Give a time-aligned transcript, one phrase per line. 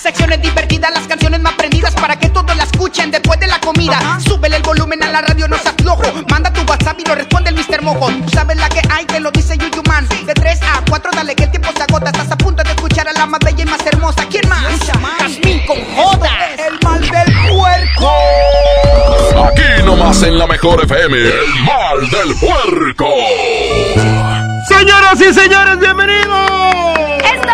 [0.00, 4.18] Secciones divertidas, las canciones más prendidas para que todos la escuchen después de la comida.
[4.26, 6.02] Súbele el volumen a la radio, no seas flojo.
[6.30, 7.82] Manda tu WhatsApp y lo responde el Mr.
[7.82, 8.06] Mojo.
[8.06, 10.08] Tú sabes la que hay, te lo dice Yuyu Man.
[10.24, 12.06] De 3 a 4, dale que el tiempo se agota.
[12.06, 14.24] Estás a punto de escuchar a la más bella y más hermosa.
[14.30, 14.62] ¿Quién más?
[15.18, 16.28] Jazmín con J.
[16.66, 18.10] El mal del puerco.
[19.48, 21.14] Aquí nomás en la mejor FM.
[21.18, 23.06] El mal del puerco.
[24.66, 26.99] Señoras y señores, bienvenidos.
[27.40, 27.52] Esto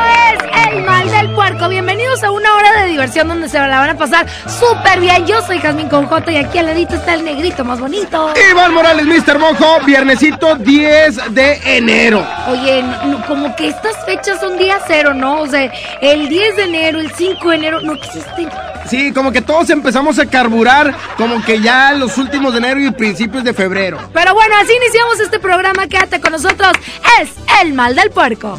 [0.68, 1.68] es El Mal del Puerco.
[1.68, 5.26] Bienvenidos a una hora de diversión donde se la van a pasar súper bien.
[5.26, 8.32] Yo soy Jazmín con J y aquí al ladito está el negrito más bonito.
[8.50, 9.38] Iván Morales, Mr.
[9.38, 12.26] Mojo, viernesito 10 de enero.
[12.48, 15.40] Oye, no- no, como que estas fechas son día cero, ¿no?
[15.42, 15.70] O sea,
[16.00, 18.48] el 10 de enero, el 5 de enero, no existen.
[18.88, 22.90] Sí, como que todos empezamos a carburar, como que ya los últimos de enero y
[22.92, 23.98] principios de febrero.
[24.12, 25.86] Pero bueno, así iniciamos este programa.
[25.86, 26.72] Quédate con nosotros.
[27.20, 27.30] Es
[27.62, 28.58] El Mal del Puerco.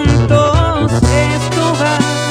[0.89, 2.30] Esto va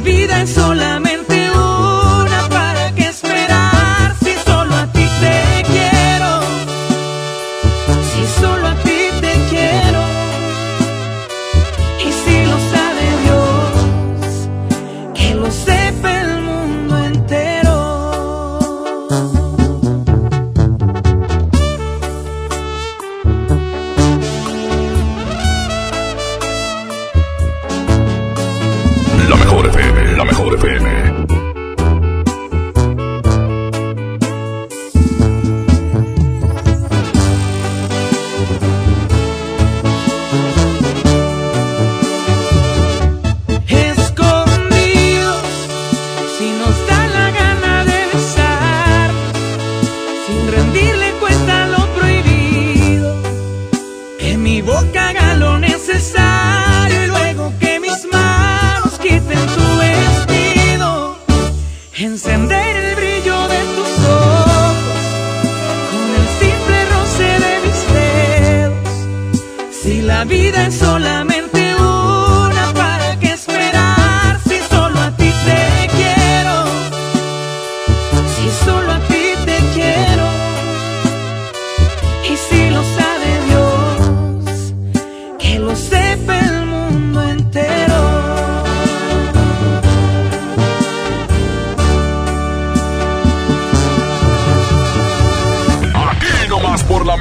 [0.00, 1.07] vida es solamente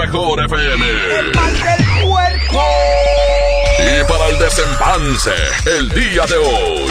[0.08, 0.86] mejor FM.
[1.20, 2.64] El mal del puerco.
[3.80, 5.32] Y para el desempance
[5.66, 6.88] el día de hoy.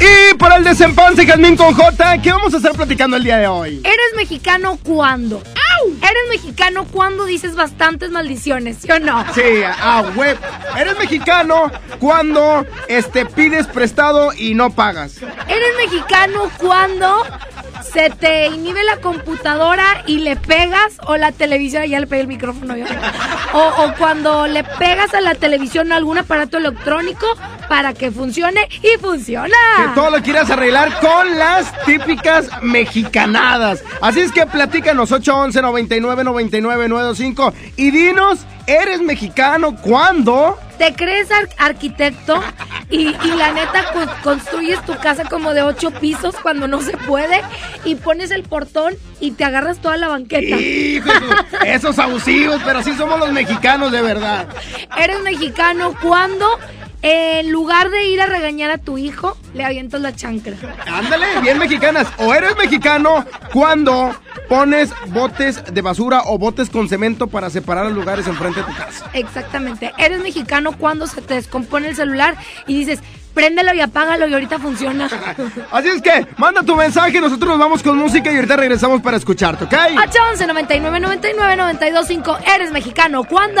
[0.00, 3.46] Y para el desempance, Jazmín con J, ¿qué vamos a estar platicando el día de
[3.46, 3.80] hoy?
[3.84, 5.42] ¿Eres mexicano cuándo?
[5.86, 9.24] ¿Eres mexicano cuando dices bastantes maldiciones, sí o no?
[9.34, 10.38] Sí, ah, web.
[10.78, 15.18] Eres mexicano cuando este, pides prestado y no pagas.
[15.48, 17.22] ¿Eres mexicano cuando
[17.94, 22.26] se te inhibe la computadora y le pegas o la televisión, ya le pegué el
[22.26, 22.86] micrófono yo.
[23.52, 27.24] O, o cuando le pegas a la televisión algún aparato electrónico
[27.68, 29.56] para que funcione y funciona.
[29.76, 33.84] Que todo lo quieras arreglar con las típicas mexicanadas.
[34.00, 40.58] Así es que platícanos 811 99 99 925 y dinos, ¿eres mexicano cuándo?
[40.78, 42.42] Te crees ar- arquitecto
[42.90, 46.96] y, y la neta con- construyes tu casa como de ocho pisos cuando no se
[46.96, 47.40] puede
[47.84, 50.56] y pones el portón y te agarras toda la banqueta.
[50.56, 51.10] Hijo,
[51.64, 54.46] esos abusivos, pero sí somos los mexicanos de verdad.
[54.98, 56.46] Eres mexicano cuando
[57.06, 60.56] en lugar de ir a regañar a tu hijo, le avientas la chancla.
[60.86, 62.06] Ándale, bien mexicanas.
[62.16, 64.16] O eres mexicano cuando
[64.48, 68.74] pones botes de basura o botes con cemento para separar los lugares enfrente de tu
[68.74, 69.10] casa.
[69.12, 69.92] Exactamente.
[69.98, 73.00] Eres mexicano cuando se te descompone el celular y dices,
[73.34, 75.10] préndelo y apágalo y ahorita funciona.
[75.72, 79.18] Así es que, manda tu mensaje, nosotros nos vamos con música y ahorita regresamos para
[79.18, 79.74] escucharte, ¿ok?
[79.74, 83.60] 811 99 99 925 Eres mexicano cuando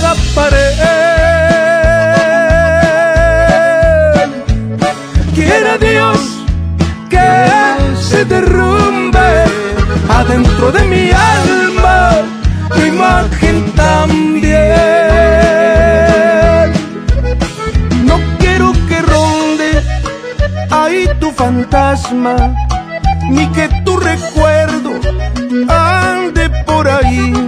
[0.00, 0.74] cada pared.
[5.34, 6.20] Quiera Dios
[7.10, 7.28] que
[8.08, 9.28] se derrumbe
[10.08, 12.10] adentro de mi alma
[12.74, 14.58] tu imagen también.
[18.04, 19.70] No quiero que ronde
[20.70, 22.54] ahí tu fantasma,
[23.30, 24.90] ni que tu recuerdo
[25.68, 27.47] ande por ahí.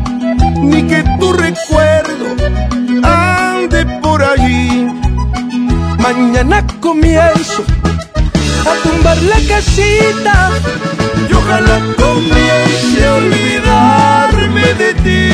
[6.13, 7.63] Mañana comienzo
[8.69, 10.51] a tumbar la casita
[11.29, 15.31] y ojalá comience a olvidarme de ti.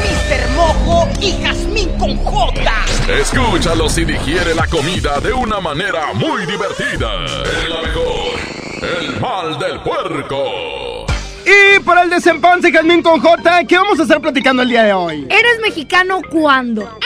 [0.00, 0.50] Mr.
[0.56, 2.72] Mojo y Jazmín con J.
[3.20, 7.26] Escúchalo si digiere la comida de una manera muy divertida.
[7.26, 8.40] Es la mejor.
[8.80, 10.81] El mal del puerco.
[11.52, 14.92] Y para el desempance, Jazmín con J, ¿qué vamos a estar platicando el día de
[14.92, 15.26] hoy?
[15.28, 16.98] ¿Eres mexicano cuándo?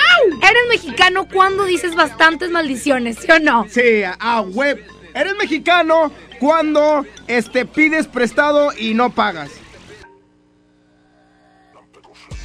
[0.43, 3.67] ¿Eres mexicano cuando dices bastantes maldiciones, sí o no?
[3.69, 4.85] Sí, a web.
[5.15, 9.51] Eres mexicano cuando este, pides prestado y no pagas.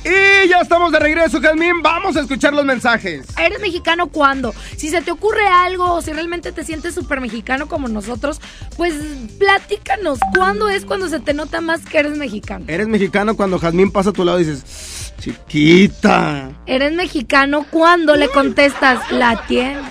[0.03, 1.81] Y ya estamos de regreso, Jazmín.
[1.83, 3.27] Vamos a escuchar los mensajes.
[3.37, 4.53] ¿Eres mexicano cuándo?
[4.75, 8.41] Si se te ocurre algo o si realmente te sientes súper mexicano como nosotros,
[8.77, 8.95] pues
[9.37, 10.19] platícanos.
[10.35, 12.65] ¿Cuándo es cuando se te nota más que eres mexicano?
[12.67, 16.49] Eres mexicano cuando Jazmín pasa a tu lado y dices, chiquita.
[16.65, 19.81] ¿Eres mexicano cuando le contestas la tiene?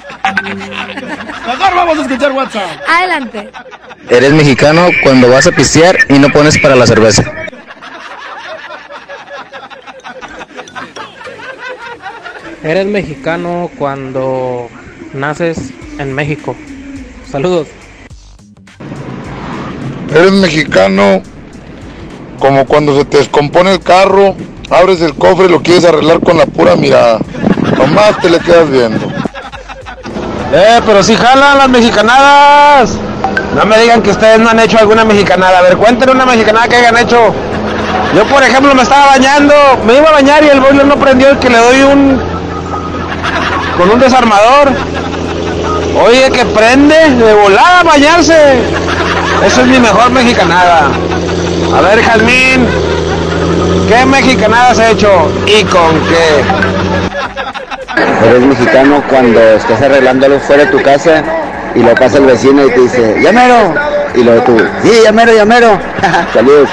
[1.46, 2.80] Mejor vamos a escuchar WhatsApp.
[2.88, 3.50] Adelante.
[4.08, 7.39] Eres mexicano cuando vas a pistear y no pones para la cerveza.
[12.62, 14.68] Eres mexicano cuando
[15.14, 16.54] naces en México.
[17.30, 17.68] Saludos.
[20.12, 21.22] Eres mexicano
[22.38, 24.34] Como cuando se te descompone el carro,
[24.70, 27.20] abres el cofre y lo quieres arreglar con la pura mirada.
[27.78, 29.06] Nomás te le quedas viendo.
[30.52, 32.96] Eh, pero si jalan las mexicanadas.
[33.54, 35.58] No me digan que ustedes no han hecho alguna mexicanada.
[35.58, 37.34] A ver, cuéntenme una mexicanada que hayan hecho.
[38.14, 39.54] Yo, por ejemplo, me estaba bañando,
[39.86, 42.39] me iba a bañar y el boiler no prendió, el que le doy un...
[43.80, 44.72] con un desarmador.
[46.04, 48.58] Oye, que prende, de volada a bañarse.
[49.42, 50.90] Eso es mi mejor mexicanada.
[51.74, 52.68] A ver, Jazmín,
[53.88, 56.44] ¿qué mexicanada has hecho y con qué?
[58.26, 61.22] Eres mexicano cuando estás arreglándolo fuera de tu casa
[61.74, 63.74] y lo pasa el vecino y te dice, llamero.
[64.14, 65.78] Y luego tú, sí, llamero, llamero.
[66.34, 66.68] Saludos.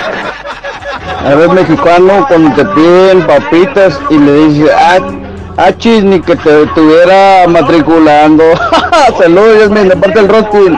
[1.26, 5.00] Eres mexicano cuando te piden papitas y le dices, ah,
[5.58, 8.44] ah chis, ni que te estuviera matriculando.
[9.18, 10.78] Saludos, Yasmin, de parte del Rockpool.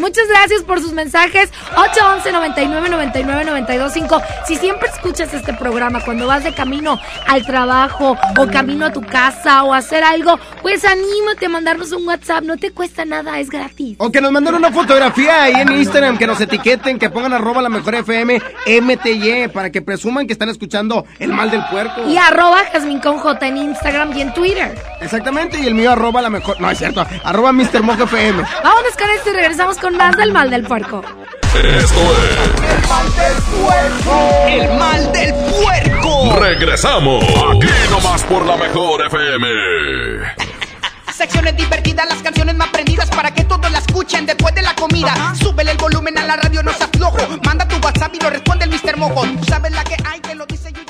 [0.00, 1.50] Muchas gracias por sus mensajes.
[1.76, 4.22] 811 99 99 92 5.
[4.46, 9.02] Si siempre escuchas este programa cuando vas de camino al trabajo o camino a tu
[9.02, 12.44] casa o a hacer algo, pues anímate a mandarnos un WhatsApp.
[12.44, 13.96] No te cuesta nada, es gratis.
[13.98, 17.60] O que nos manden una fotografía ahí en Instagram, que nos etiqueten, que pongan arroba
[17.60, 18.40] la mejor FM
[18.80, 22.08] MTY para que presuman que están escuchando el mal del puerco.
[22.08, 24.89] Y arroba Jasmine con J en Instagram y en Twitter.
[25.00, 26.60] Exactamente, y el mío arroba la mejor.
[26.60, 27.82] No, es cierto, arroba Mr.
[27.82, 28.42] Mojo FM.
[28.62, 31.02] Vámonos con esto y regresamos con más del mal del puerco.
[31.54, 34.46] Esto es El mal del puerco.
[34.46, 36.36] El mal del puerco.
[36.38, 37.24] Regresamos.
[37.24, 39.46] Aquí nomás por la mejor FM.
[41.12, 45.34] Secciones divertidas, las canciones más prendidas para que todos la escuchen después de la comida.
[45.34, 47.18] Súbele el volumen a la radio, no se aflojo.
[47.44, 48.96] Manda tu WhatsApp y lo responde el Mr.
[48.96, 49.22] Mojo.
[49.26, 50.89] Tú sabes la que hay, que lo dice Yuyu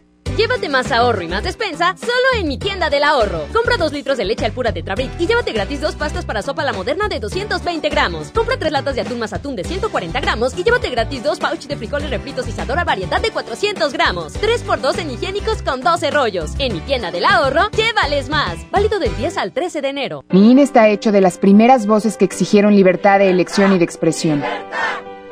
[0.37, 3.47] Llévate más ahorro y más despensa solo en mi tienda del ahorro.
[3.53, 6.63] Compra 2 litros de leche al pura Tetrabric y llévate gratis dos pastas para sopa
[6.63, 8.31] la moderna de 220 gramos.
[8.31, 11.67] Compra 3 latas de atún más atún de 140 gramos y llévate gratis dos pouch
[11.67, 14.33] de frijoles refritos y sadora variedad de 400 gramos.
[14.41, 16.51] 3x2 en higiénicos con 12 rollos.
[16.59, 18.55] En mi tienda del ahorro, llévales más.
[18.71, 20.23] Válido del 10 al 13 de enero.
[20.29, 23.83] Mi INE está hecho de las primeras voces que exigieron libertad de elección y de
[23.83, 24.41] expresión.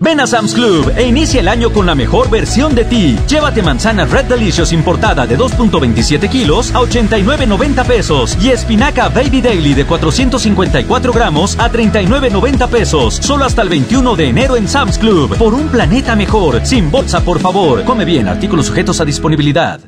[0.00, 3.18] Ven a Sam's Club e inicia el año con la mejor versión de ti.
[3.28, 9.74] Llévate manzana Red Delicious importada de 2.27 kilos a 89.90 pesos y espinaca Baby Daily
[9.74, 13.14] de 454 gramos a 39.90 pesos.
[13.14, 15.36] Solo hasta el 21 de enero en Sam's Club.
[15.36, 16.64] Por un planeta mejor.
[16.64, 17.82] Sin bolsa, por favor.
[17.82, 18.28] Come bien.
[18.28, 19.87] Artículos sujetos a disponibilidad.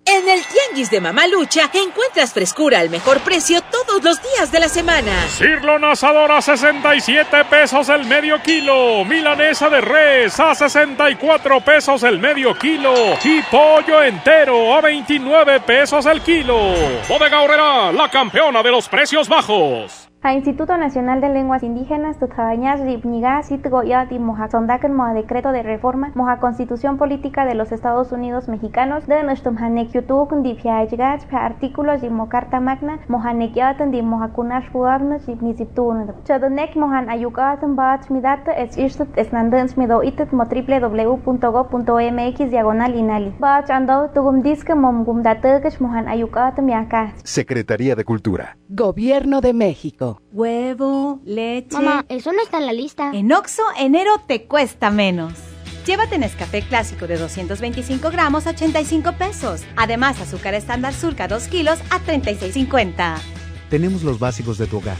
[0.89, 5.11] De Mamalucha encuentras frescura al mejor precio todos los días de la semana.
[5.29, 9.05] Cirlon asador a 67 pesos el medio kilo.
[9.05, 12.93] Milanesa de res a 64 pesos el medio kilo.
[13.23, 16.73] Y pollo entero a 29 pesos el kilo.
[17.07, 20.10] Bodega Horrera, la campeona de los precios bajos.
[20.23, 25.63] A Instituto Nacional de Lenguas Indígenas, Tutjabañas, Ripniga, Sitgoyat y Moja Sondaken Moja Decreto de
[25.63, 32.03] Reforma, Moja Constitución Política de los Estados Unidos Mexicanos, de Nustum Hanek Yutuk, Dipiaigach, Artículos
[32.03, 36.13] y Mocarta Magna, Moja Nekyatan, di Moja Kunash Fuagnas, Ripnisiptun.
[36.23, 43.33] Chodonek Mojan Ayukatan Bach Midata, es Istat, es Nandans Mido Itet, mo www.go.mx, diagonal inali.
[43.39, 47.13] Bach Ando, Tugum Disque, Mom Gumdatekesh, Mojan Ayukatan Miaka.
[47.23, 48.55] Secretaría de Cultura.
[48.69, 50.10] Gobierno de México.
[50.31, 51.75] Huevo, leche.
[51.75, 53.11] Mamá, eso no está en la lista.
[53.13, 55.33] En Oxo, enero te cuesta menos.
[55.85, 59.63] Llévate Nescafé clásico de 225 gramos a 85 pesos.
[59.75, 63.17] Además, azúcar estándar surca 2 kilos a 36,50.
[63.69, 64.97] Tenemos los básicos de tu hogar.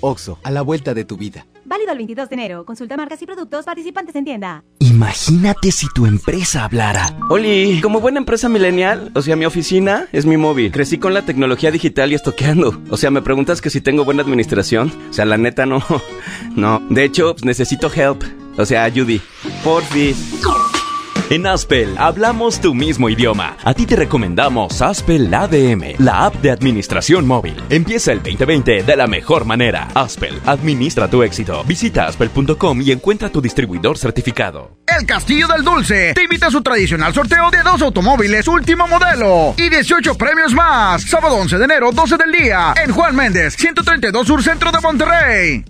[0.00, 1.46] Oxo, a la vuelta de tu vida.
[1.64, 2.64] Válido el 22 de enero.
[2.64, 4.64] Consulta marcas y productos participantes en tienda.
[4.98, 7.14] Imagínate si tu empresa hablara.
[7.28, 10.72] Oli, como buena empresa millennial, o sea, mi oficina es mi móvil.
[10.72, 12.82] Crecí con la tecnología digital y estoqueando.
[12.90, 14.92] O sea, me preguntas que si tengo buena administración.
[15.08, 15.84] O sea, la neta no.
[16.56, 16.82] No.
[16.90, 18.24] De hecho, pues, necesito help.
[18.56, 19.20] O sea, Judy.
[19.62, 20.16] Porfis.
[21.30, 23.58] En Aspel hablamos tu mismo idioma.
[23.62, 27.62] A ti te recomendamos Aspel ADM, la app de administración móvil.
[27.68, 29.88] Empieza el 2020 de la mejor manera.
[29.94, 31.62] Aspel, administra tu éxito.
[31.64, 34.78] Visita aspel.com y encuentra tu distribuidor certificado.
[34.86, 39.52] El Castillo del Dulce te invita a su tradicional sorteo de dos automóviles último modelo
[39.58, 41.02] y 18 premios más.
[41.02, 45.64] Sábado 11 de enero, 12 del día, en Juan Méndez, 132 Sur Centro de Monterrey.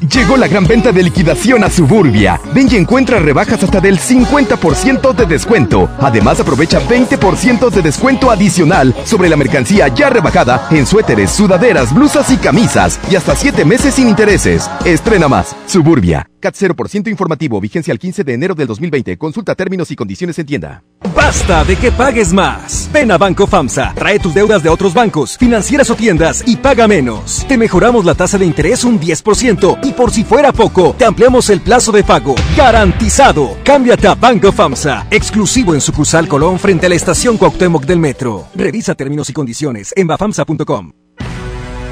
[0.00, 2.40] Llegó la gran venta de liquidación a Suburbia.
[2.54, 5.88] Ven y encuentra rebajas hasta del 50% de descuento.
[6.00, 12.30] Además, aprovecha 20% de descuento adicional sobre la mercancía ya rebajada en suéteres, sudaderas, blusas
[12.30, 12.98] y camisas.
[13.10, 14.68] Y hasta 7 meses sin intereses.
[14.84, 15.54] Estrena más.
[15.66, 16.31] Suburbia.
[16.42, 17.60] CAT 0% informativo.
[17.60, 19.16] Vigencia al 15 de enero del 2020.
[19.16, 20.82] Consulta términos y condiciones en tienda.
[21.14, 22.90] Basta de que pagues más.
[22.92, 26.86] Ven a Banco FAMSA, trae tus deudas de otros bancos, financieras o tiendas y paga
[26.86, 27.46] menos.
[27.48, 31.48] Te mejoramos la tasa de interés un 10% y por si fuera poco, te ampliamos
[31.48, 32.34] el plazo de pago.
[32.56, 33.56] Garantizado.
[33.64, 38.48] Cámbiate a Banco FAMSA, exclusivo en sucursal Colón frente a la estación Cuauhtémoc del Metro.
[38.54, 40.92] Revisa términos y condiciones en bafamsa.com.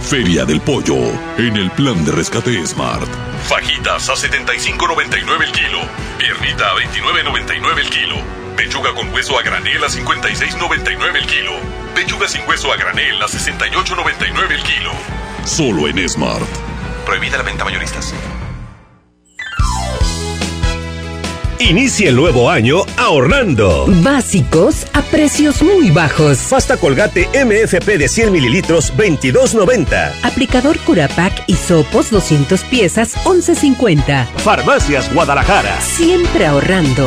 [0.02, 0.96] Feria del Pollo,
[1.38, 3.29] en el plan de rescate Smart.
[3.50, 5.80] Fajitas a 75.99 el kilo.
[6.18, 8.16] Piernita a 29.99 el kilo.
[8.56, 11.50] Pechuga con hueso a granel a 56.99 el kilo.
[11.92, 14.92] Pechuga sin hueso a granel a 68.99 el kilo.
[15.44, 16.48] Solo en Smart.
[17.04, 18.14] Prohibida la venta mayoristas.
[21.60, 23.84] Inicia el nuevo año ahorrando.
[24.02, 26.38] Básicos a precios muy bajos.
[26.48, 30.10] Pasta colgate MFP de 100 mililitros, 22.90.
[30.22, 34.26] Aplicador Curapac y sopos 200 piezas, 11.50.
[34.38, 35.78] Farmacias Guadalajara.
[35.82, 37.06] Siempre ahorrando.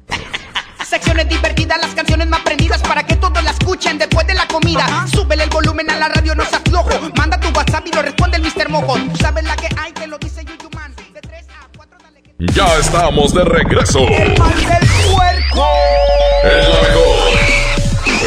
[0.91, 4.85] Secciones divertidas, las canciones más prendidas para que todos la escuchen después de la comida.
[5.09, 6.89] Súbele el volumen a la radio, no se aflojo.
[7.15, 8.67] Manda tu WhatsApp y lo responde el Mr.
[8.67, 8.95] Mojo.
[8.95, 10.93] Tú sabes la que hay, que lo dice Yuyuman.
[11.13, 12.35] De 3 a 4, dale que...
[12.53, 13.99] Ya estamos de regreso.
[13.99, 15.65] El mal del puerco.
[16.43, 17.39] El la mejor.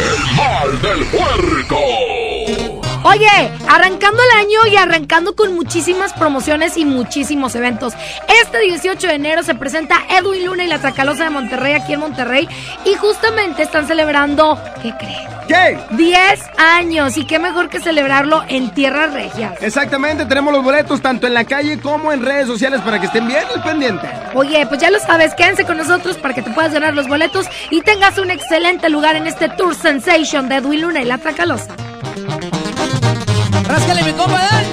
[0.00, 2.03] El mal del puerco.
[3.04, 3.28] Oye,
[3.68, 7.92] arrancando el año y arrancando con muchísimas promociones y muchísimos eventos.
[8.42, 12.00] Este 18 de enero se presenta Edwin Luna y la Tracalosa de Monterrey aquí en
[12.00, 12.48] Monterrey
[12.86, 15.28] y justamente están celebrando, ¿qué creen?
[15.46, 15.78] ¿Qué?
[15.90, 19.52] 10 años y qué mejor que celebrarlo en tierras regias.
[19.60, 23.28] Exactamente, tenemos los boletos tanto en la calle como en redes sociales para que estén
[23.28, 24.08] bien al pendiente.
[24.32, 27.46] Oye, pues ya lo sabes, quédense con nosotros para que te puedas ganar los boletos
[27.70, 31.76] y tengas un excelente lugar en este Tour Sensation de Edwin Luna y la Tracalosa.
[33.74, 34.68] Ráscale, mi compa, dale.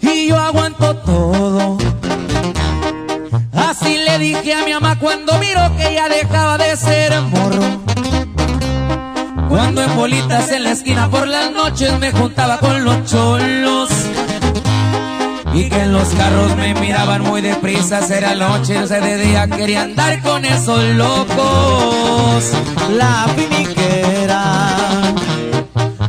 [0.00, 1.76] y yo aguanto todo.
[3.52, 7.64] Así le dije a mi mamá cuando miró que ya dejaba de ser morro.
[9.50, 13.90] Cuando en bolitas en la esquina por las noches me juntaba con los cholos.
[15.54, 19.48] Y que en los carros me miraban muy deprisa, era noche, o sea, de día
[19.48, 22.44] quería andar con esos locos.
[22.96, 25.14] La finiquera.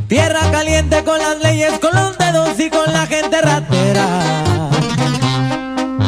[0.07, 4.69] Tierra caliente con las leyes, con los dedos y con la gente ratera.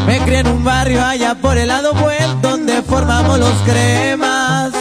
[0.05, 4.80] Me crié en un barrio allá por el lado buen donde formamos los cremas.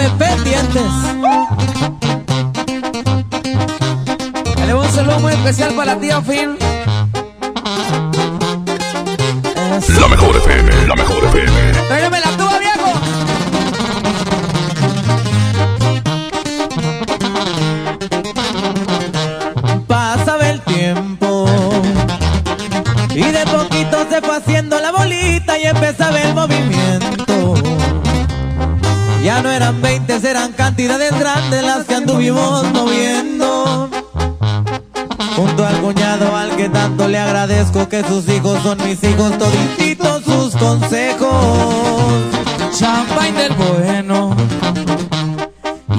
[0.00, 0.92] 9 pendientes.
[4.66, 6.56] Le un saludo muy especial para la tía Phil.
[10.00, 11.72] La mejor FM, la mejor FM.
[11.88, 12.92] Tráigame la tuba, viejo.
[19.86, 21.46] Pasaba el tiempo
[23.10, 27.17] y de poquito se fue haciendo la bolita y empezaba el movimiento.
[29.28, 33.90] Ya no eran 20, eran cantidades grandes las que anduvimos moviendo.
[35.36, 40.24] Junto al cuñado al que tanto le agradezco que sus hijos son mis hijos, todititos
[40.24, 42.24] sus consejos.
[42.72, 44.34] Champagne del bueno.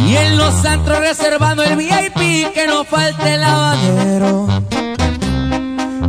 [0.07, 4.47] Y en los antros reservando el VIP que no falte el lavadero.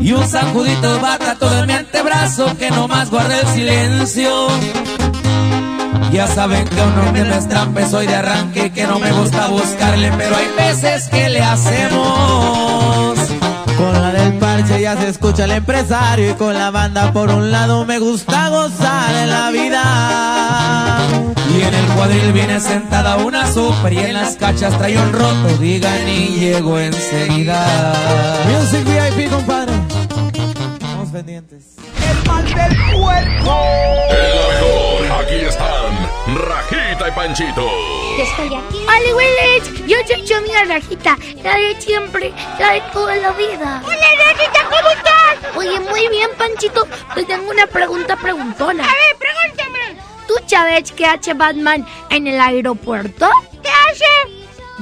[0.01, 4.49] Y un sacudito de bata todo en mi antebrazo que no más guarde el silencio.
[6.13, 9.47] Ya saben que uno que no es trampa, soy de arranque que no me gusta
[9.47, 13.19] buscarle, pero hay veces que le hacemos.
[13.77, 17.53] Con la del parche ya se escucha el empresario y con la banda por un
[17.53, 20.99] lado me gusta gozar en la vida.
[21.57, 25.57] Y en el cuadril viene sentada una super y en las cachas trae un roto,
[25.61, 27.95] digan y llego enseguida.
[28.49, 29.73] Music VIP, compadre.
[30.75, 31.77] Estamos pendientes.
[32.11, 33.57] El mal del puerco.
[34.11, 35.80] El mejor, aquí están
[36.27, 37.71] Rajita y Panchito.
[38.17, 38.85] Yo estoy aquí.
[38.87, 39.87] Hola, Willich.
[39.87, 41.17] Yo soy tu amiga Rajita.
[41.43, 43.83] La de siempre, la de toda la vida.
[43.85, 45.57] Hola, Rajita, ¿cómo estás?
[45.57, 46.87] Oye, muy bien, Panchito.
[47.15, 48.85] Te tengo una pregunta preguntona.
[48.85, 50.01] A ver, pregúntame.
[50.29, 53.29] ¿Tú sabes qué hace Batman en el aeropuerto?
[53.63, 54.05] ¿Qué hace?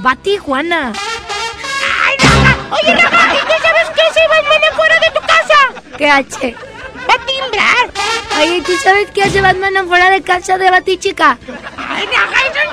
[0.05, 0.93] Va a Tijuana.
[2.05, 2.57] ¡Ay, Raja!
[2.73, 5.97] Oye, Raja, ¿y tú sabes qué hace Batman afuera de tu casa?
[5.97, 6.57] ¿Qué hace?
[7.09, 7.98] Va a timbrar.
[8.41, 11.39] Oye, ¿tú sabes qué hace Batman afuera de casa de Batichica?
[11.77, 12.73] ¡Ay, eso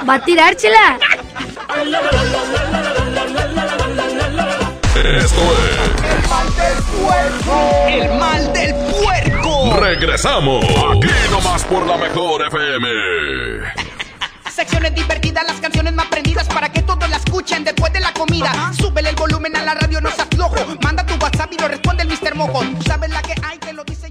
[0.00, 0.06] no!
[0.06, 0.98] Va a tirársela.
[4.94, 5.40] Esto
[6.04, 7.86] El mal del puerco.
[7.88, 9.66] El mal del puerco.
[9.66, 9.80] es.
[9.80, 10.64] Regresamos.
[10.64, 12.88] Aquí nomás por la mejor FM.
[14.50, 18.52] Secciones divertidas, las canciones más prendidas para que todos la escuchen después de la comida.
[18.78, 20.56] Súbele el volumen a la radio, no se aflojo.
[20.82, 22.34] Manda tu WhatsApp y lo responde el Mr.
[22.36, 22.60] Mojo.
[22.60, 24.01] Tú sabes la que hay, te lo dice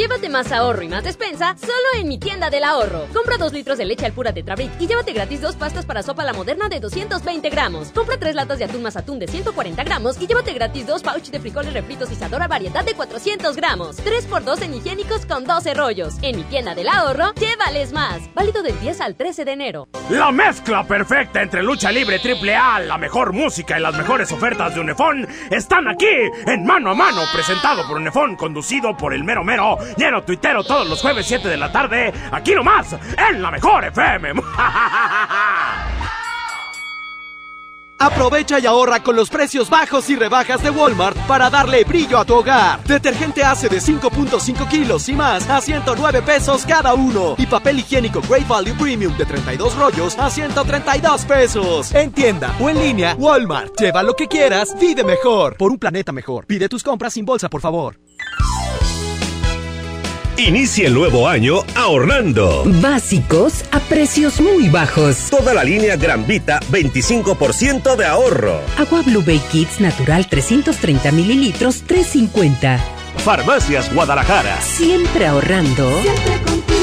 [0.00, 3.04] Llévate más ahorro y más despensa solo en mi tienda del ahorro.
[3.12, 6.24] Compra 2 litros de leche al pura Tetrabric y llévate gratis dos pastas para sopa
[6.24, 7.88] la moderna de 220 gramos.
[7.88, 11.28] Compra 3 latas de atún más atún de 140 gramos y llévate gratis dos pouch
[11.28, 13.98] de frijoles refritos y Isadora variedad de 400 gramos.
[13.98, 16.14] 3x2 en higiénicos con 12 rollos.
[16.22, 18.22] En mi tienda del ahorro, llévales más.
[18.34, 19.88] Válido del 10 al 13 de enero.
[20.08, 24.74] La mezcla perfecta entre lucha libre triple A, la mejor música y las mejores ofertas
[24.74, 26.08] de Unefón están aquí
[26.46, 30.88] en Mano a Mano, presentado por Unefón, conducido por el mero mero, lleno tuitero todos
[30.88, 34.32] los jueves 7 de la tarde, aquí nomás, en la mejor FM.
[38.00, 42.24] Aprovecha y ahorra con los precios bajos y rebajas de Walmart para darle brillo a
[42.24, 42.82] tu hogar.
[42.84, 47.34] Detergente hace de 5.5 kilos y más a 109 pesos cada uno.
[47.36, 51.94] Y papel higiénico Great Value Premium de 32 rollos a 132 pesos.
[51.94, 53.78] En tienda o en línea, Walmart.
[53.78, 55.58] Lleva lo que quieras, vive mejor.
[55.58, 56.46] Por un planeta mejor.
[56.46, 57.96] Pide tus compras sin bolsa, por favor.
[60.46, 62.64] Inicia el nuevo año ahorrando.
[62.80, 65.28] Básicos a precios muy bajos.
[65.28, 68.58] Toda la línea Gran Vita, 25% de ahorro.
[68.78, 72.80] Agua Blue Bay Kids Natural 330 mililitros, 350.
[73.18, 74.58] Farmacias Guadalajara.
[74.62, 75.86] Siempre ahorrando.
[75.90, 76.79] En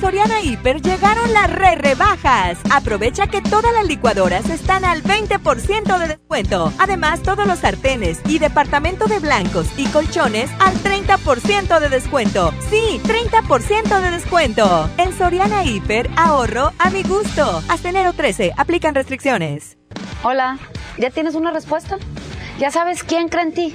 [0.00, 2.58] Soriana Hiper llegaron las re rebajas.
[2.70, 6.72] Aprovecha que todas las licuadoras están al 20% de descuento.
[6.78, 12.52] Además, todos los sartenes y departamento de blancos y colchones al 30% de descuento.
[12.70, 14.88] Sí, 30% de descuento.
[14.98, 17.60] En Soriana Hiper, ahorro a mi gusto.
[17.68, 19.78] Hasta enero 13, aplican restricciones.
[20.22, 20.58] Hola,
[20.96, 21.98] ¿ya tienes una respuesta?
[22.58, 23.74] ¿Ya sabes quién cree en ti?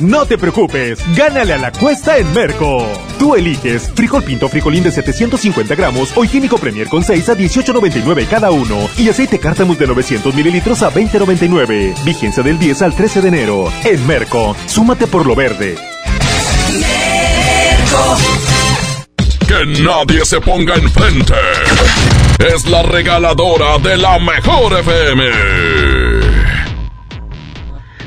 [0.00, 2.86] No te preocupes, gánale a la cuesta en Merco.
[3.18, 8.28] Tú eliges frijol pinto frijolín de 750 gramos o higiénico Premier con 6 a 18.99
[8.28, 12.04] cada uno y aceite cártamus de 900 mililitros a 20.99.
[12.04, 13.72] Vigencia del 10 al 13 de enero.
[13.84, 15.76] En Merco, súmate por lo verde.
[19.48, 21.34] Que nadie se ponga enfrente.
[22.54, 26.35] Es la regaladora de la mejor FM.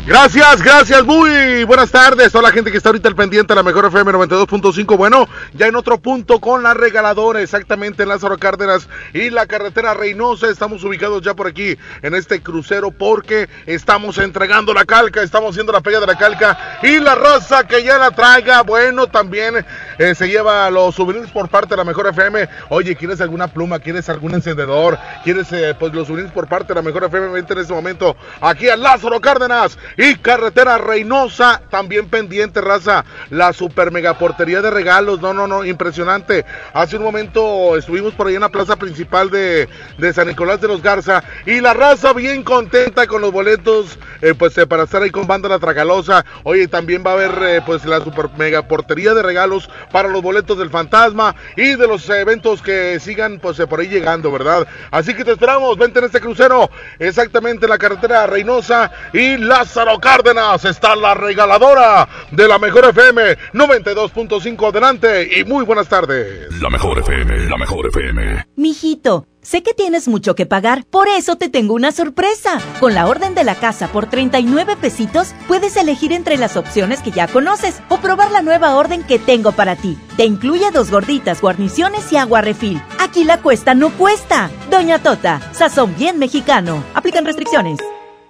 [0.10, 2.32] Gracias, gracias, muy buenas tardes.
[2.32, 4.98] Toda la gente que está ahorita al pendiente de la mejor FM 92.5.
[4.98, 9.94] Bueno, ya en otro punto con la regaladora, exactamente en Lázaro Cárdenas y la carretera
[9.94, 10.48] Reynosa.
[10.50, 15.74] Estamos ubicados ya por aquí en este crucero porque estamos entregando la calca, estamos haciendo
[15.74, 18.64] la pega de la calca y la raza que ya la traiga.
[18.64, 19.64] Bueno, también
[20.00, 22.50] eh, se lleva los souvenirs por parte de la mejor FM.
[22.70, 23.78] Oye, ¿quieres alguna pluma?
[23.78, 24.98] ¿Quieres algún encendedor?
[25.24, 27.28] ¿Quieres eh, pues los souvenirs por parte de la mejor FM?
[27.28, 33.52] Vente en este momento aquí a Lázaro Cárdenas y carretera Reynosa, también pendiente, raza, la
[33.52, 36.46] super mega portería de regalos, no, no, no, impresionante.
[36.74, 39.68] Hace un momento estuvimos por ahí en la plaza principal de,
[40.14, 44.58] San Nicolás de los Garza y la raza bien contenta con los boletos, eh, pues
[44.58, 46.26] eh, para estar ahí con banda La Tragalosa.
[46.44, 50.22] Oye, también va a haber eh, pues la super mega portería de regalos para los
[50.22, 54.66] boletos del fantasma y de los eventos que sigan pues por ahí llegando, ¿verdad?
[54.92, 59.89] Así que te esperamos, vente en este crucero, exactamente en la carretera Reynosa y Lázaro
[59.98, 66.48] Cárdenas, está la regaladora de la mejor FM 92.5 adelante y muy buenas tardes.
[66.62, 68.46] La mejor FM, la mejor FM.
[68.56, 72.60] Mijito, sé que tienes mucho que pagar, por eso te tengo una sorpresa.
[72.80, 77.12] Con la orden de la casa por 39 pesitos, puedes elegir entre las opciones que
[77.12, 79.98] ya conoces o probar la nueva orden que tengo para ti.
[80.18, 82.82] Te incluye dos gorditas, guarniciones y agua refil.
[83.00, 84.52] Aquí la cuesta no cuesta.
[84.70, 86.84] Doña Tota, sazón bien mexicano.
[86.94, 87.80] Aplican restricciones.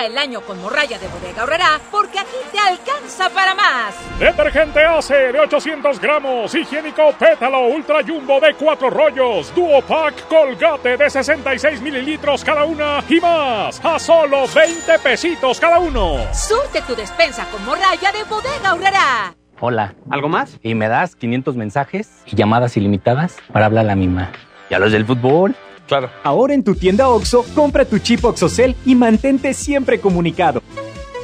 [0.00, 3.94] Arranca el año con morralla de bodega horrera porque aquí te alcanza para más.
[4.18, 10.96] Detergente ACE de 800 gramos, higiénico pétalo ultra jumbo de 4 rollos, duo pack colgate
[10.96, 16.18] de 66 mililitros cada una y más, a solo 20 pesitos cada uno.
[16.32, 19.34] Surte tu despensa con morralla de bodega horrera.
[19.60, 19.94] Hola.
[20.10, 20.58] ¿Algo más?
[20.62, 24.32] Y me das 500 mensajes y llamadas ilimitadas para hablar a la misma.
[24.70, 25.54] ¿Y a los del fútbol?
[25.90, 26.08] Claro.
[26.22, 30.62] Ahora en tu tienda OXO, compra tu chip OXOCEL y mantente siempre comunicado.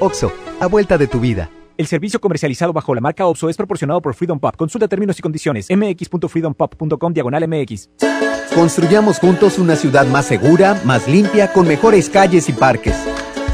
[0.01, 1.49] OXO, a vuelta de tu vida.
[1.77, 4.57] El servicio comercializado bajo la marca OXO es proporcionado por Freedom Pop.
[4.57, 5.69] Consulta términos y condiciones.
[5.71, 7.91] mx.freedompop.com diagonal mx.
[8.57, 12.97] Construyamos juntos una ciudad más segura, más limpia, con mejores calles y parques.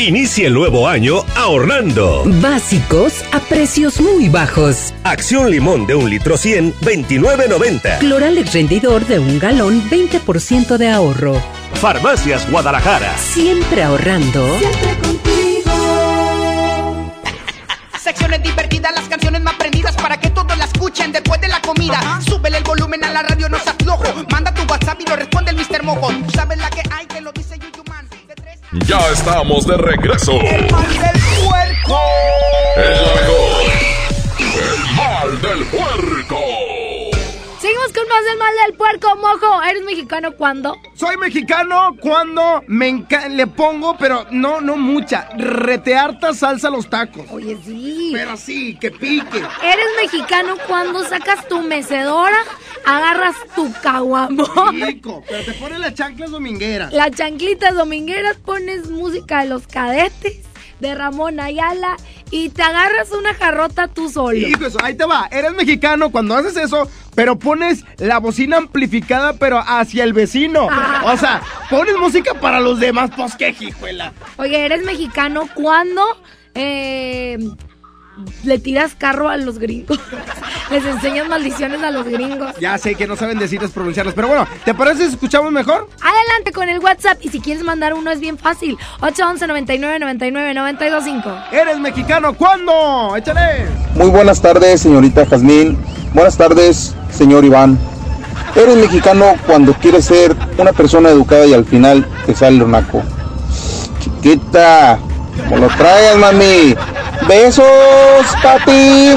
[0.00, 2.22] Inicia el nuevo año ahorrando.
[2.40, 4.94] Básicos a precios muy bajos.
[5.04, 7.98] Acción limón de un litro 100, 29.90.
[7.98, 11.42] Cloralex rendidor de un galón, 20% de ahorro.
[11.74, 13.14] Farmacias Guadalajara.
[13.18, 14.48] Siempre ahorrando.
[18.02, 22.18] Secciones divertidas, las canciones más prendidas para que todos la escuchen después de la comida.
[22.26, 24.04] Súbele el volumen a la radio, no seas flojo.
[24.30, 25.82] Manda tu WhatsApp y lo responde el Mr.
[25.82, 26.10] Mojo.
[26.10, 27.49] Tú sabes la que hay, te lo dice.
[28.72, 30.30] Ya estamos de regreso.
[30.30, 32.00] El mal del puerco.
[32.76, 33.50] Es la mejor.
[34.38, 36.59] El mal del puerco.
[38.10, 39.62] Seguimos con más del mal del puerco, mojo.
[39.62, 40.76] ¿Eres mexicano cuándo?
[40.94, 47.26] Soy mexicano cuando me le pongo, pero no, no mucha, retearta salsa a los tacos.
[47.30, 48.10] Oye, sí.
[48.12, 49.38] Pero sí, que pique.
[49.38, 52.38] ¿Eres mexicano cuando sacas tu mecedora,
[52.84, 56.92] agarras tu caguamón, Rico, pero te ponen las chanclas domingueras.
[56.92, 60.38] las chanclitas domingueras, pones música de los cadetes,
[60.80, 61.96] de Ramón Ayala
[62.30, 64.36] y te agarras una jarrota tú solo?
[64.36, 65.28] Hijo, eso, ahí te va.
[65.30, 70.68] Eres mexicano cuando haces eso, pero pones la bocina amplificada, pero hacia el vecino.
[70.70, 71.02] Ah.
[71.04, 74.12] O sea, pones música para los demás, pues qué hijuela.
[74.36, 76.02] Oye, ¿eres mexicano cuando
[76.54, 77.38] eh,
[78.44, 79.98] le tiras carro a los gringos?
[80.70, 82.54] Les enseñas maldiciones a los gringos.
[82.60, 85.88] Ya sé que no saben decirles pronunciarlas, pero bueno, ¿te parece si escuchamos mejor?
[86.00, 88.78] Adelante con el WhatsApp y si quieres mandar uno es bien fácil.
[89.00, 91.38] 811 99 99 925.
[91.52, 93.16] ¿Eres mexicano cuándo?
[93.16, 93.66] Échale.
[93.96, 95.76] Muy buenas tardes, señorita Jazmín.
[96.14, 97.78] Buenas tardes, señor Iván.
[98.54, 103.02] Eres mexicano cuando quieres ser una persona educada y al final te sale el naco.
[104.00, 104.98] Chiquita,
[105.48, 106.74] como lo traigas, mami.
[107.30, 107.64] Besos,
[108.42, 109.14] papi.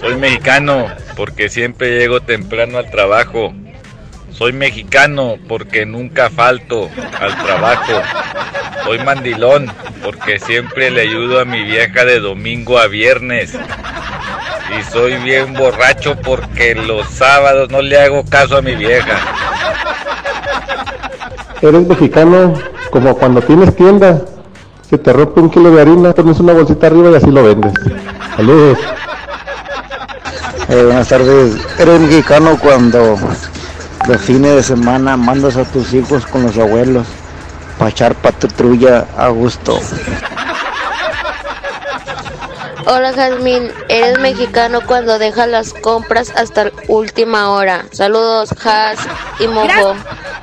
[0.00, 3.52] Soy mexicano porque siempre llego temprano al trabajo.
[4.30, 6.88] Soy mexicano porque nunca falto
[7.20, 7.92] al trabajo.
[8.84, 9.70] Soy mandilón
[10.02, 13.52] porque siempre le ayudo a mi vieja de domingo a viernes.
[13.52, 19.18] Y soy bien borracho porque los sábados no le hago caso a mi vieja.
[21.60, 22.54] Eres mexicano
[22.90, 24.22] como cuando tienes tienda
[24.88, 27.72] Se te rompe un kilo de harina, pones una bolsita arriba y así lo vendes.
[28.36, 28.78] Saludos.
[30.68, 31.56] Eh, buenas tardes.
[31.78, 33.16] Eres mexicano cuando
[34.06, 37.06] los fines de semana mandas a tus hijos con los abuelos
[37.78, 39.80] para echar patrulla a gusto.
[42.88, 47.84] Hola Jazmín, eres mexicano cuando dejas las compras hasta última hora.
[47.90, 48.98] Saludos, Jaz
[49.40, 49.66] y Mojo.
[49.66, 49.96] Gracias,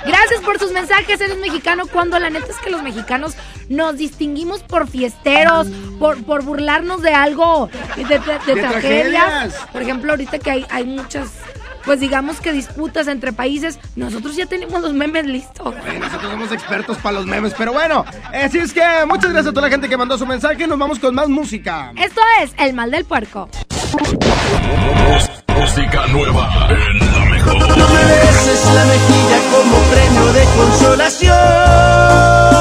[0.06, 1.22] gracias por sus mensajes.
[1.22, 3.36] Eres mexicano cuando la neta es que los mexicanos
[3.70, 5.68] nos distinguimos por fiesteros,
[6.00, 8.72] por, por burlarnos de algo, de, de- de De tragedias.
[8.72, 9.56] tragedias.
[9.72, 11.30] Por ejemplo, ahorita que hay, hay muchas,
[11.86, 15.74] pues digamos que disputas entre países, nosotros ya tenemos los memes listos.
[16.00, 19.68] Nosotros somos expertos para los memes, pero bueno, así es que muchas gracias a toda
[19.68, 20.68] la gente que mandó su mensaje.
[20.68, 21.92] Nos vamos con más música.
[21.96, 23.50] Esto es El Mal del Puerco.
[25.48, 27.78] Música nueva en la mejor.
[27.78, 32.53] No me beses la mejilla como premio de consolación.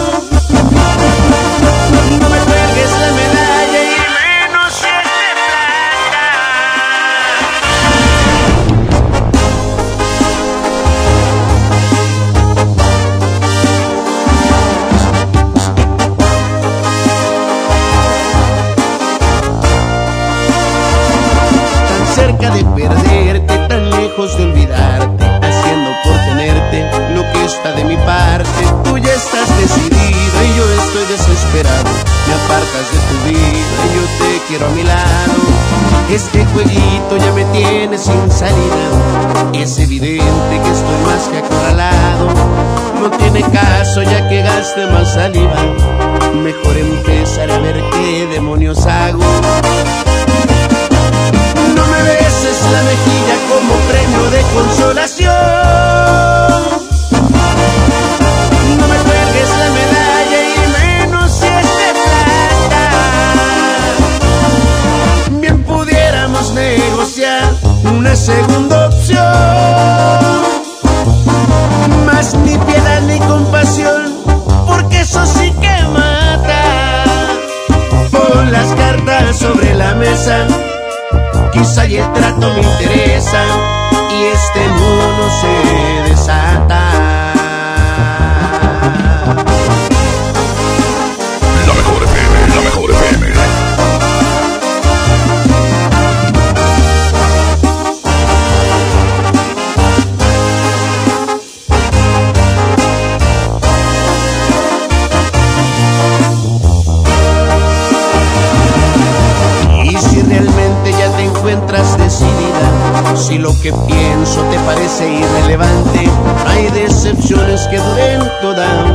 [113.63, 116.11] Que pienso te parece irrelevante,
[116.49, 118.92] hay decepciones que duren toda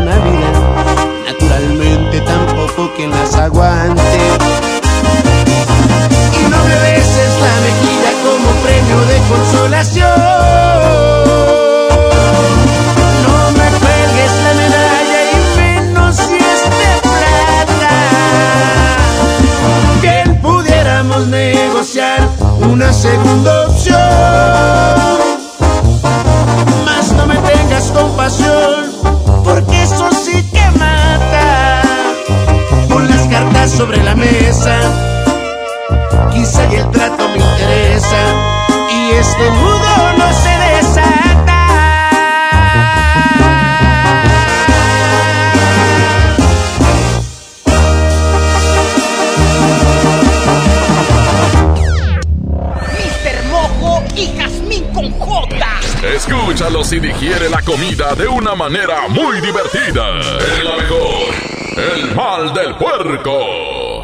[57.98, 60.10] de una manera muy divertida.
[60.12, 61.34] En la mejor.
[61.76, 64.04] El mal del puerco.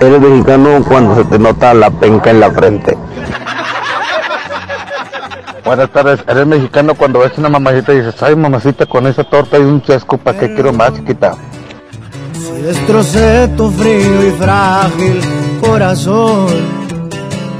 [0.00, 2.96] Eres mexicano cuando se te nota la penca en la frente.
[5.62, 9.58] Buenas tardes, eres mexicano cuando ves una mamacita y dices, ay mamacita, con esa torta
[9.58, 11.34] y un chesco, ¿para qué quiero más, chiquita?
[12.32, 15.20] Si destrocé tu frío y frágil
[15.60, 16.81] corazón,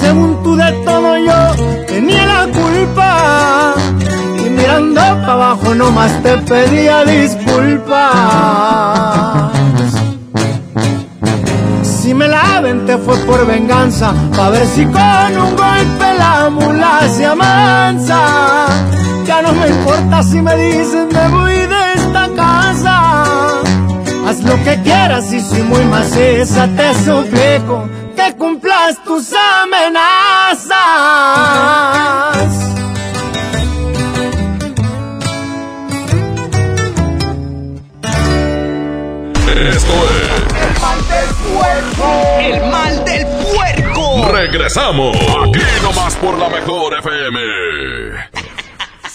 [0.00, 3.74] según tú de todo yo tenía la culpa.
[4.44, 8.12] Y mirando para abajo nomás te pedía disculpas.
[11.82, 17.00] Si me la aventé fue por venganza, pa' ver si con un golpe la mula
[17.14, 18.20] se amansa.
[19.26, 23.60] Ya no me importa si me dicen me voy de esta casa.
[24.26, 27.88] Haz lo que quieras y si muy maciza te suplico
[28.28, 30.74] que cumplas tus amenazas.
[39.48, 42.06] Esto es El mal del puerco.
[42.38, 44.28] El mal del puerco.
[44.32, 45.16] Regresamos.
[45.16, 48.37] Aquí nomás por la mejor FM.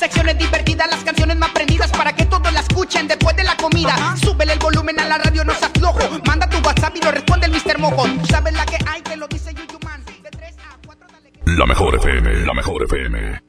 [0.03, 3.95] Secciones divertidas, las canciones más prendidas para que todos la escuchen después de la comida.
[4.17, 5.97] Súbele el volumen a la radio, no se aflojo.
[6.27, 7.79] Manda tu WhatsApp y lo responde el Mr.
[7.79, 8.03] Mojo.
[8.19, 10.03] Tú sabes la que hay, te lo dice Yuyuman.
[10.03, 11.07] De 3 a 4
[11.55, 13.43] La mejor FM, la mejor FM.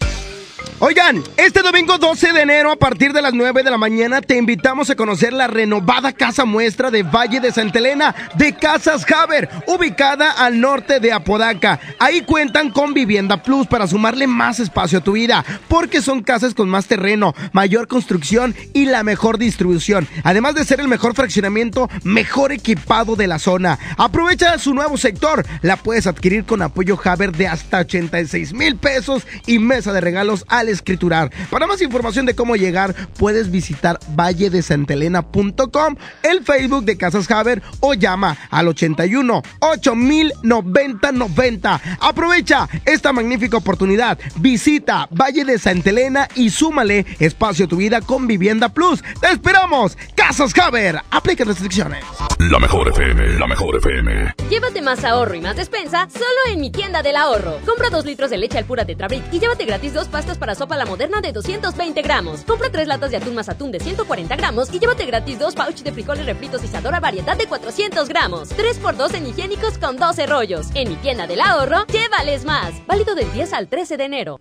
[0.81, 4.37] Oigan, este domingo 12 de enero a partir de las 9 de la mañana te
[4.37, 9.49] invitamos a conocer la renovada casa muestra de Valle de Santa Elena de Casas Haber,
[9.67, 11.81] ubicada al norte de Apodaca.
[12.01, 16.55] Ahí cuentan con Vivienda Plus para sumarle más espacio a tu vida, porque son casas
[16.55, 21.89] con más terreno, mayor construcción y la mejor distribución, además de ser el mejor fraccionamiento
[22.03, 23.79] mejor equipado de la zona.
[23.97, 29.27] Aprovecha su nuevo sector, la puedes adquirir con apoyo Haber de hasta 86 mil pesos
[29.47, 31.31] y mesa de regalos al escriturar.
[31.51, 37.95] Para más información de cómo llegar, puedes visitar valledesantelena.com, el Facebook de Casas Haber o
[37.95, 41.81] llama al 81 8000 90 90.
[42.01, 44.19] Aprovecha esta magnífica oportunidad.
[44.37, 49.03] Visita Valle de Santa Elena y súmale espacio a tu vida con Vivienda Plus.
[49.21, 49.97] ¡Te esperamos!
[50.15, 51.01] Casas Haber.
[51.11, 52.05] Aplica restricciones.
[52.39, 54.35] La mejor FM, la mejor FM.
[54.51, 57.59] Llévate más ahorro y más despensa solo en mi tienda del ahorro.
[57.65, 60.77] Compra dos litros de leche al pura Tetrabric y llévate gratis dos pastas para sopa
[60.77, 62.43] la moderna de 220 gramos.
[62.43, 65.83] Compra tres latas de atún más atún de 140 gramos y llévate gratis dos pouch
[65.83, 68.51] de frijoles refritos y Isadora variedad de 400 gramos.
[68.51, 70.67] 3x2 en higiénicos con 12 rollos.
[70.75, 72.75] En mi tienda del ahorro, llévales más.
[72.87, 74.41] Válido del 10 al 13 de enero.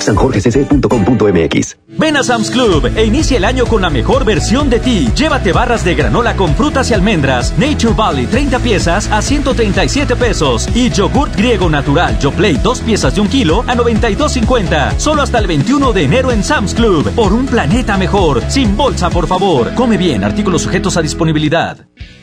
[0.00, 5.08] sanjorgecc.com.mx Ven a Sam's Club e inicia el año con la mejor versión de ti.
[5.14, 10.68] Llévate barras de granola con frutas y almendras, Nature Valley 30 piezas a 137 pesos
[10.74, 14.98] y yogurt griego natural Yoplait 2 piezas de un kilo a 92.50.
[14.98, 17.10] Solo hasta el 21 de enero en Sam's Club.
[17.14, 18.42] Por un planeta mejor.
[18.48, 19.74] Sin bolsa, por favor.
[19.74, 20.24] Come bien.
[20.24, 21.86] Artículos sujetos a disponibilidad.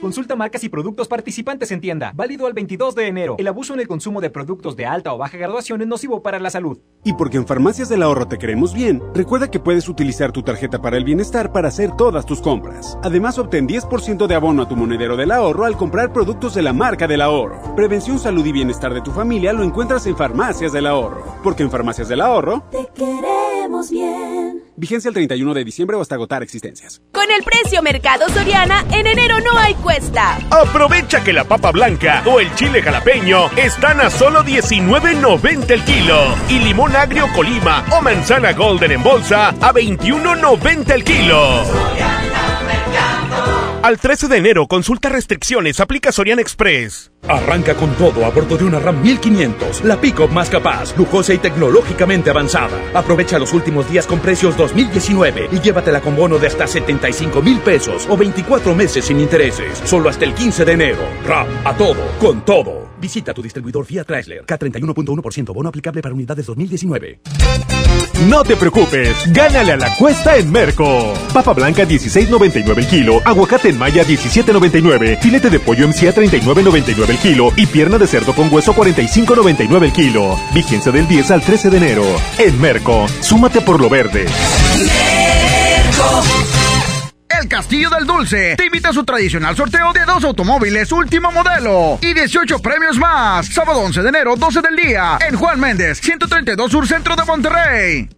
[0.00, 2.12] Consulta marcas y productos participantes en tienda.
[2.14, 3.34] Válido al 22 de enero.
[3.36, 6.38] El abuso en el consumo de productos de alta o baja graduación es nocivo para
[6.38, 6.78] la salud.
[7.04, 10.80] Y porque en Farmacias del Ahorro te queremos bien, recuerda que puedes utilizar tu tarjeta
[10.80, 12.96] para el bienestar para hacer todas tus compras.
[13.02, 16.72] Además, obtén 10% de abono a tu monedero del ahorro al comprar productos de la
[16.72, 17.74] marca del ahorro.
[17.74, 21.24] Prevención, salud y bienestar de tu familia lo encuentras en Farmacias del Ahorro.
[21.42, 23.47] Porque en Farmacias del Ahorro Te queremos
[23.90, 24.62] bien.
[24.76, 27.00] Vigencia el 31 de diciembre o hasta agotar existencias.
[27.12, 30.38] Con el precio Mercado Soriana, en enero no hay cuesta.
[30.50, 36.34] Aprovecha que la papa blanca o el chile jalapeño están a solo 19.90 el kilo.
[36.48, 41.62] Y limón agrio Colima o manzana golden en bolsa a 21.90 el kilo.
[43.82, 47.12] Al 13 de enero, consulta restricciones, aplica Sorian Express.
[47.26, 51.38] Arranca con todo a bordo de una RAM 1500, la pick-up más capaz, lujosa y
[51.38, 52.80] tecnológicamente avanzada.
[52.94, 57.58] Aprovecha los últimos días con precios 2019 y llévatela con bono de hasta 75 mil
[57.60, 59.78] pesos o 24 meses sin intereses.
[59.84, 61.02] Solo hasta el 15 de enero.
[61.26, 62.88] RAM, a todo, con todo.
[63.00, 64.46] Visita tu distribuidor Fiat Chrysler.
[64.46, 67.20] K31.1% bono aplicable para unidades 2019.
[68.28, 71.14] No te preocupes, gánale a la cuesta en Merco.
[71.32, 77.07] Papa blanca 16.99 el kilo, aguacate en maya 17.99, filete de pollo MC a 39.99
[77.10, 80.38] el kilo y pierna de cerdo con hueso 45.99 el kilo.
[80.54, 82.04] Vigencia del 10 al 13 de enero.
[82.38, 84.26] En Merco, súmate por lo verde.
[87.28, 91.98] El Castillo del Dulce te invita a su tradicional sorteo de dos automóviles último modelo
[92.00, 93.46] y 18 premios más.
[93.46, 98.17] Sábado 11 de enero, 12 del día, en Juan Méndez, 132 Sur Centro de Monterrey.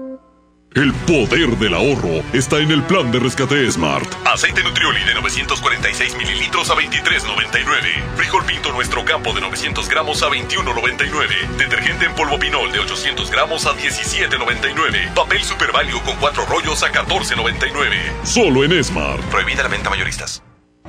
[0.73, 4.07] El poder del ahorro está en el plan de rescate Smart.
[4.25, 8.15] Aceite Nutrioli de 946 mililitros a 23.99.
[8.15, 11.57] Frijol Pinto Nuestro Campo de 900 gramos a 21.99.
[11.57, 15.13] Detergente en polvo Pinol de 800 gramos a 17.99.
[15.13, 18.23] Papel Super Value con 4 rollos a 14.99.
[18.23, 19.21] Solo en Smart.
[19.23, 20.41] Prohibida la venta mayoristas.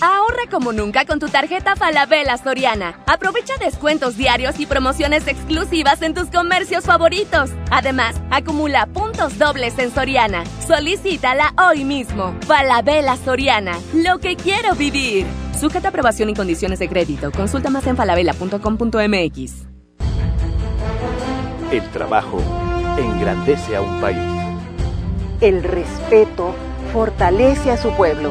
[0.00, 3.00] Ahorra como nunca con tu tarjeta Falabella Soriana.
[3.06, 7.50] Aprovecha descuentos diarios y promociones exclusivas en tus comercios favoritos.
[7.70, 10.44] Además, acumula puntos dobles en Soriana.
[10.66, 12.34] Solicítala hoy mismo.
[12.46, 13.76] Falabella Soriana.
[13.92, 15.26] Lo que quiero vivir.
[15.58, 17.32] Sujeta aprobación y condiciones de crédito.
[17.32, 19.52] Consulta más en falabella.com.mx.
[21.72, 22.40] El trabajo
[22.96, 24.18] engrandece a un país.
[25.40, 26.54] El respeto
[26.92, 28.30] fortalece a su pueblo.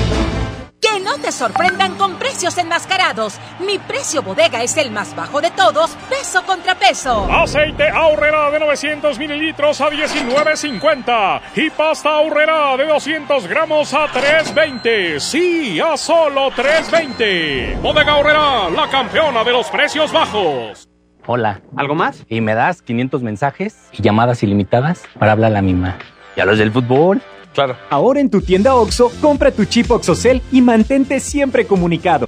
[1.11, 3.37] No te sorprendan con precios enmascarados.
[3.59, 7.27] Mi precio bodega es el más bajo de todos, peso contra peso.
[7.29, 15.19] Aceite ahorrera de 900 mililitros a 19.50 y pasta ahorrera de 200 gramos a 3.20.
[15.19, 17.81] Sí, a solo 3.20.
[17.81, 20.87] Bodega ahorrera, la campeona de los precios bajos.
[21.27, 21.59] Hola.
[21.75, 22.23] ¿Algo más?
[22.29, 25.97] Y me das 500 mensajes y llamadas ilimitadas para hablar a la misma.
[26.37, 27.21] ¿Y a los del fútbol?
[27.53, 27.75] Claro.
[27.89, 32.27] Ahora en tu tienda OXO, compra tu chip OXOCEL y mantente siempre comunicado.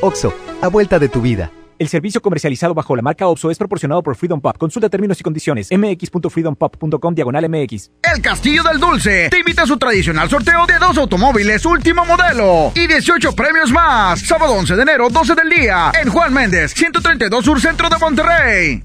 [0.00, 1.50] OXO, a vuelta de tu vida.
[1.82, 4.56] El servicio comercializado bajo la marca OPSO es proporcionado por Freedom Pop.
[4.56, 5.68] Consulta términos y condiciones.
[5.72, 7.90] mx.freedompop.com diagonal mx.
[8.02, 12.70] El Castillo del Dulce te invita a su tradicional sorteo de dos automóviles último modelo
[12.76, 14.20] y 18 premios más.
[14.20, 18.82] Sábado 11 de enero, 12 del día, en Juan Méndez, 132 Sur Centro de Monterrey.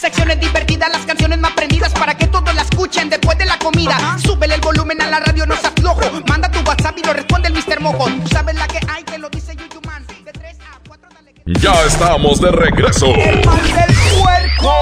[0.00, 4.16] Secciones divertidas, las canciones más prendidas para que todos la escuchen después de la comida.
[4.24, 6.00] Súbele el volumen a la radio, no se aflojo.
[6.26, 7.80] Manda tu WhatsApp y lo responde el Mr.
[7.80, 8.06] Mojo.
[8.06, 10.02] Tú sabes la que hay, que lo dice Yuyu Man.
[10.24, 11.34] De 3 a 4, dale.
[11.44, 13.14] Ya estamos de regreso.
[13.14, 14.72] El mal del puerco.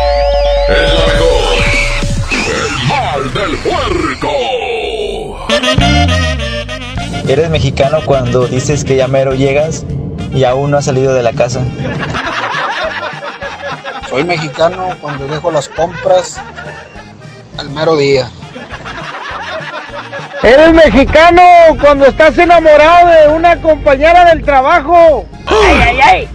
[0.68, 1.58] El la mejor.
[2.54, 4.30] El mal del puerco.
[7.26, 9.84] Eres mexicano cuando dices que ya mero llegas
[10.32, 11.64] y aún no has salido de la casa.
[14.08, 16.40] Soy mexicano cuando dejo las compras
[17.58, 18.30] al mero día.
[20.42, 21.42] Eres mexicano
[21.78, 25.26] cuando estás enamorado de una compañera del trabajo.
[25.46, 26.28] ¡Ay, ay, ay!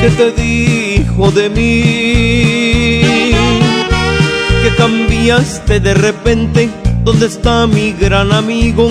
[0.00, 3.34] ¿Qué te dijo de mí?
[4.62, 6.70] Que cambiaste de repente.
[7.02, 8.90] ¿Dónde está mi gran amigo?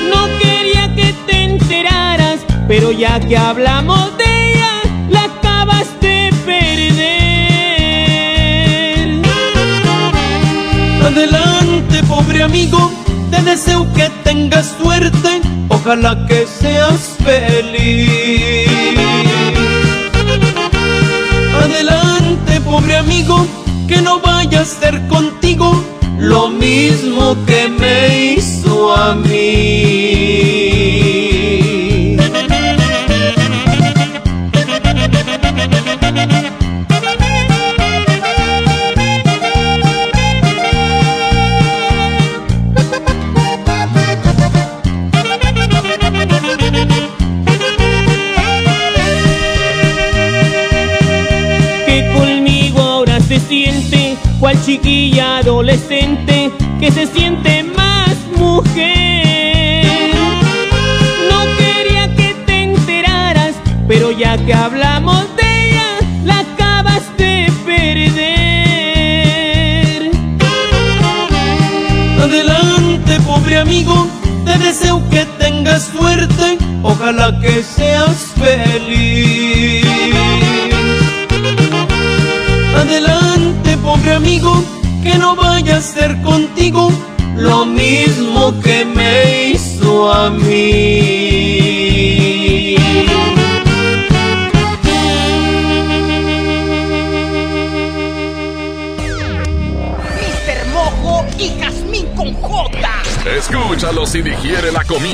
[2.67, 7.01] Pero ya que hablamos de ella, la acabas de perder.
[11.05, 12.91] Adelante, pobre amigo,
[13.29, 18.69] te deseo que tengas suerte, ojalá que seas feliz.
[21.63, 23.45] Adelante, pobre amigo,
[23.87, 25.83] que no vaya a ser contigo
[26.17, 30.60] lo mismo que me hizo a mí.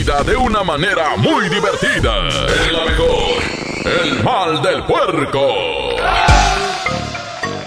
[0.08, 2.30] De una manera muy divertida.
[2.30, 3.43] Es la mejor.
[4.03, 5.45] El mal del puerco.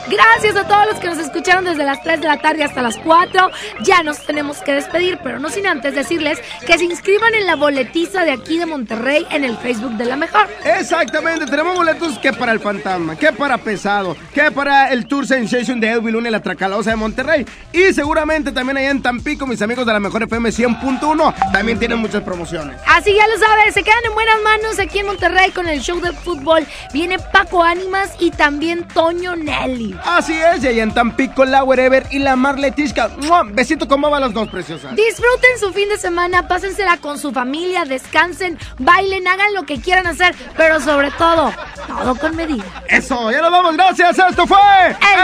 [0.09, 2.97] Gracias a todos los que nos escucharon desde las 3 de la tarde hasta las
[2.97, 3.51] 4.
[3.83, 7.57] Ya nos tenemos que despedir, pero no sin antes decirles que se inscriban en la
[7.57, 10.49] boletiza de aquí de Monterrey en el Facebook de la mejor.
[10.65, 15.81] Exactamente, tenemos boletos que para el Fantasma, que para Pesado, que para el Tour Sensation
[15.81, 17.47] de Edwin Luna y la Tracalosa de Monterrey.
[17.73, 21.99] Y seguramente también allá en Tampico, mis amigos de la Mejor FM 100.1, también tienen
[21.99, 22.77] muchas promociones.
[22.87, 26.01] Así ya lo sabes, se quedan en buenas manos aquí en Monterrey con el show
[26.01, 26.67] del fútbol.
[26.93, 29.97] Viene Paco Ánimas y también Toño Nelly.
[30.05, 33.11] Así es, y allá en Tampico, la Wherever y la Marletisca.
[33.53, 34.95] Besito, ¿cómo van las dos preciosas?
[34.95, 40.09] Disfruten su fin de semana, pásensela con su familia, descansen, bailen, hagan lo que quieran
[40.09, 41.53] hacer, pero sobre todo,
[41.87, 42.65] todo con medida.
[42.89, 44.19] Eso, ya nos vamos, gracias.
[44.19, 44.59] Esto fue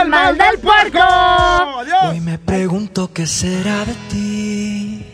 [0.01, 1.01] El Mal del Puerco.
[1.01, 2.11] Adiós.
[2.11, 5.05] Hoy me pregunto qué será de ti.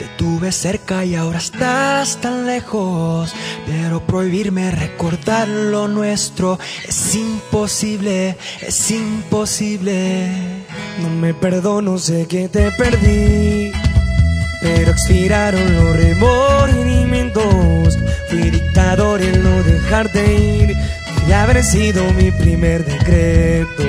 [0.00, 3.32] Te tuve cerca y ahora estás tan lejos.
[3.64, 10.64] Pero prohibirme recordar lo nuestro es imposible, es imposible.
[10.98, 13.83] No me perdono, sé que te perdí.
[14.64, 17.98] Pero expiraron los remordimientos.
[18.30, 20.74] Fui dictador en no dejarte ir.
[21.28, 23.82] Y haber sido mi primer decreto.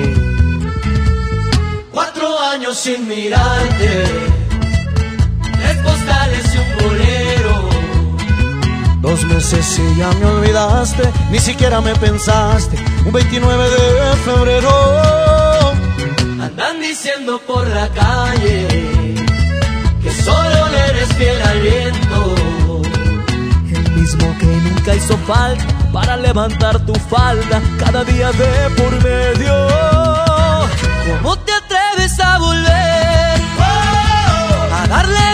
[1.90, 4.04] Cuatro años sin mirarte,
[5.60, 7.70] tres postales y un bolero.
[9.00, 12.76] Dos meses y ya me olvidaste, ni siquiera me pensaste.
[13.06, 14.70] Un 29 de febrero.
[16.42, 18.95] Andan diciendo por la calle
[21.06, 22.34] eres fiel al viento.
[23.74, 29.68] El mismo que nunca hizo falta para levantar tu falda cada día de por medio.
[31.22, 33.40] ¿Cómo te atreves a volver?
[34.72, 35.25] A darle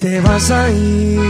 [0.00, 1.20] te vas a ir.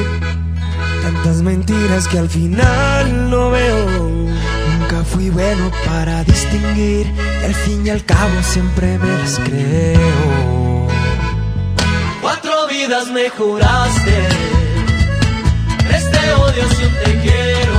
[1.03, 3.87] Tantas mentiras que al final no veo.
[3.89, 7.13] Nunca fui bueno para distinguir.
[7.43, 10.87] Y al fin y al cabo siempre me las creo.
[12.21, 14.59] Cuatro vidas me juraste
[16.37, 17.75] odias y un te quiero.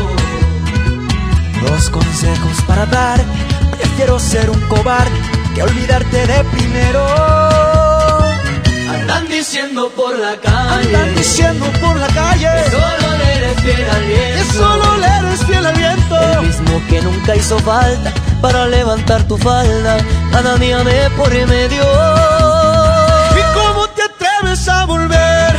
[1.68, 3.24] Dos consejos para dar.
[3.78, 5.12] Prefiero ser un cobarde
[5.56, 7.69] que olvidarte de primero.
[9.20, 10.96] Andan diciendo por la calle.
[10.96, 12.48] Andan diciendo por la calle.
[12.64, 14.38] Que solo le eres fiel al viento.
[14.38, 16.16] Que solo le eres fiel al viento.
[16.40, 19.98] El mismo que nunca hizo falta para levantar tu falda.
[20.32, 21.84] Cada día me por medio.
[23.40, 25.54] ¿Y cómo te atreves a volver?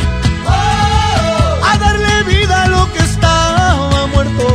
[1.63, 4.47] A darle vida a lo que estaba muerto.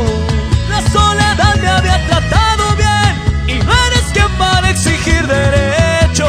[0.69, 3.55] La soledad me había tratado bien.
[3.55, 6.27] Y no eres quien para exigir derecho.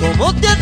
[0.00, 0.61] ¿Cómo te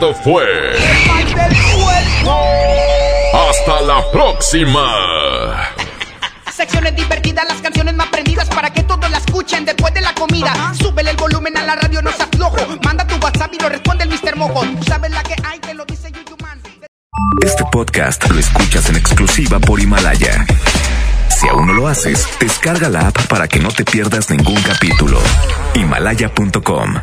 [0.00, 0.44] Esto fue.
[0.44, 2.42] El mal del puerco.
[3.34, 5.68] Hasta la próxima.
[6.50, 10.72] Secciones divertidas, las canciones más prendidas para que todos la escuchen después de la comida.
[10.72, 12.56] Súbele el volumen a la radio, no se aflojo.
[12.82, 14.36] Manda tu WhatsApp y lo responde el Mr.
[14.36, 14.62] Mojo.
[14.62, 16.62] Tú sabes la que hay, te lo dice Yuyu Man.
[17.44, 20.46] Este podcast lo escuchas en exclusiva por Himalaya.
[21.28, 25.20] Si aún no lo haces, descarga la app para que no te pierdas ningún capítulo.
[25.74, 27.02] Himalaya.com